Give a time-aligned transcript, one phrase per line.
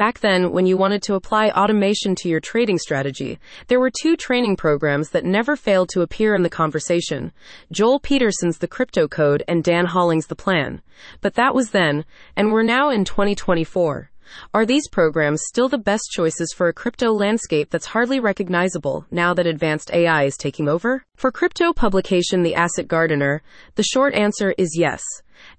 [0.00, 4.16] Back then, when you wanted to apply automation to your trading strategy, there were two
[4.16, 7.32] training programs that never failed to appear in the conversation
[7.70, 10.80] Joel Peterson's The Crypto Code and Dan Hollings' The Plan.
[11.20, 14.10] But that was then, and we're now in 2024.
[14.54, 19.34] Are these programs still the best choices for a crypto landscape that's hardly recognizable now
[19.34, 21.04] that advanced AI is taking over?
[21.16, 23.42] For crypto publication The Asset Gardener,
[23.74, 25.02] the short answer is yes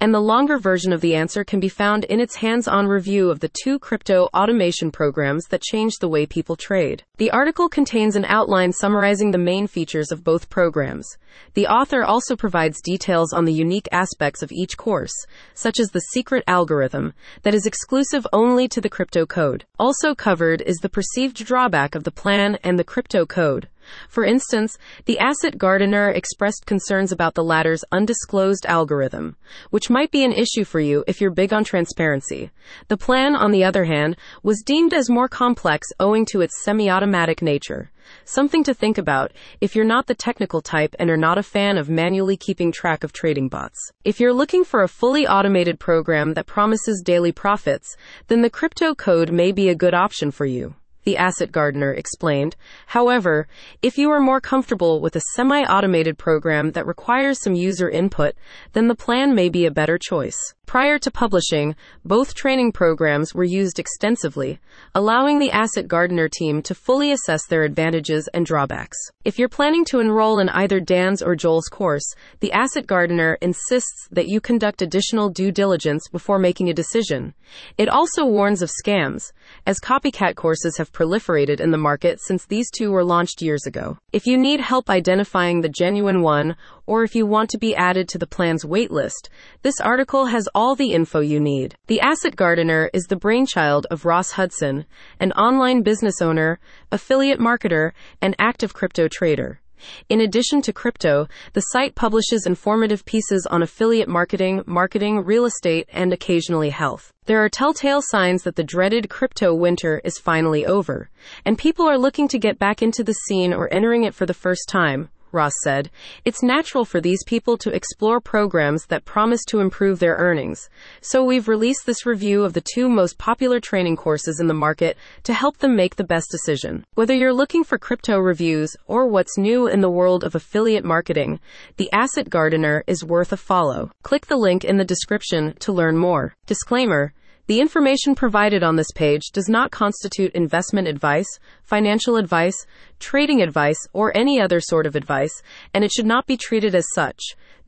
[0.00, 3.30] and the longer version of the answer can be found in its hands on review
[3.30, 7.02] of the two crypto automation programs that changed the way people trade.
[7.16, 11.06] The article contains an outline summarizing the main features of both programs.
[11.54, 15.12] The author also provides details on the unique aspects of each course,
[15.54, 19.64] such as the secret algorithm that is exclusive only to the crypto code.
[19.78, 23.68] Also covered is the perceived drawback of the plan and the crypto code.
[24.08, 29.36] For instance, the asset gardener expressed concerns about the latter's undisclosed algorithm,
[29.70, 32.50] which might be an issue for you if you're big on transparency.
[32.88, 36.90] The plan, on the other hand, was deemed as more complex owing to its semi
[36.90, 37.90] automatic nature.
[38.24, 41.76] Something to think about if you're not the technical type and are not a fan
[41.76, 43.78] of manually keeping track of trading bots.
[44.04, 47.96] If you're looking for a fully automated program that promises daily profits,
[48.28, 50.74] then the crypto code may be a good option for you
[51.08, 52.54] the asset gardener explained.
[52.88, 53.48] However,
[53.80, 58.34] if you are more comfortable with a semi automated program that requires some user input,
[58.74, 60.36] then the plan may be a better choice.
[60.68, 61.74] Prior to publishing,
[62.04, 64.60] both training programs were used extensively,
[64.94, 68.98] allowing the Asset Gardener team to fully assess their advantages and drawbacks.
[69.24, 72.04] If you're planning to enroll in either Dan's or Joel's course,
[72.40, 77.32] the Asset Gardener insists that you conduct additional due diligence before making a decision.
[77.78, 79.32] It also warns of scams,
[79.66, 83.96] as copycat courses have proliferated in the market since these two were launched years ago.
[84.12, 86.56] If you need help identifying the genuine one,
[86.88, 89.28] or if you want to be added to the plan's waitlist,
[89.60, 91.76] this article has all the info you need.
[91.86, 94.86] The Asset Gardener is the brainchild of Ross Hudson,
[95.20, 96.58] an online business owner,
[96.90, 99.60] affiliate marketer, and active crypto trader.
[100.08, 105.88] In addition to crypto, the site publishes informative pieces on affiliate marketing, marketing, real estate,
[105.92, 107.12] and occasionally health.
[107.26, 111.10] There are telltale signs that the dreaded crypto winter is finally over,
[111.44, 114.34] and people are looking to get back into the scene or entering it for the
[114.34, 115.10] first time.
[115.32, 115.90] Ross said,
[116.24, 120.68] it's natural for these people to explore programs that promise to improve their earnings.
[121.00, 124.96] So we've released this review of the two most popular training courses in the market
[125.24, 126.84] to help them make the best decision.
[126.94, 131.40] Whether you're looking for crypto reviews or what's new in the world of affiliate marketing,
[131.76, 133.90] the Asset Gardener is worth a follow.
[134.02, 136.34] Click the link in the description to learn more.
[136.46, 137.12] Disclaimer
[137.48, 141.26] the information provided on this page does not constitute investment advice,
[141.64, 142.66] financial advice,
[143.00, 145.42] trading advice, or any other sort of advice,
[145.72, 147.18] and it should not be treated as such.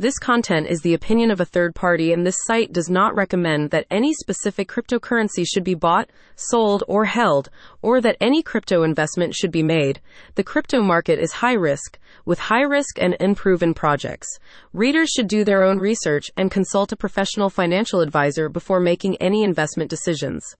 [0.00, 3.72] This content is the opinion of a third party, and this site does not recommend
[3.72, 7.50] that any specific cryptocurrency should be bought, sold, or held,
[7.82, 10.00] or that any crypto investment should be made.
[10.36, 14.28] The crypto market is high risk, with high risk and unproven projects.
[14.72, 19.42] Readers should do their own research and consult a professional financial advisor before making any
[19.42, 20.54] investment decisions.